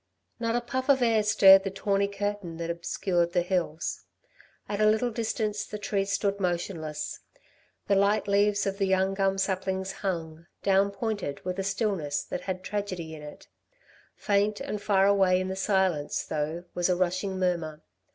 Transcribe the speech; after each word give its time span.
Not 0.39 0.55
a 0.55 0.61
puff 0.61 0.89
of 0.89 1.03
air 1.03 1.21
stirred 1.21 1.63
the 1.63 1.69
tawny 1.69 2.07
curtain 2.07 2.57
that 2.57 2.71
obscured 2.71 3.33
the 3.33 3.43
hills. 3.43 4.03
At 4.67 4.81
a 4.81 4.87
little 4.87 5.11
distance 5.11 5.63
the 5.63 5.77
trees 5.77 6.11
stood 6.11 6.39
motionless. 6.39 7.19
The 7.85 7.93
light 7.93 8.27
leaves 8.27 8.65
of 8.65 8.79
the 8.79 8.87
young 8.87 9.13
gum 9.13 9.37
saplings 9.37 9.91
hung, 9.91 10.47
down 10.63 10.89
pointed, 10.89 11.45
with 11.45 11.59
a 11.59 11.63
stillness 11.63 12.23
that 12.23 12.41
had 12.41 12.63
tragedy 12.63 13.13
in 13.13 13.21
it. 13.21 13.47
Faint 14.15 14.59
and 14.59 14.81
far 14.81 15.05
away 15.05 15.39
in 15.39 15.49
the 15.49 15.55
silence 15.55 16.23
though 16.25 16.63
was 16.73 16.89
a 16.89 16.95
rushing 16.95 17.37
murmur. 17.37 17.83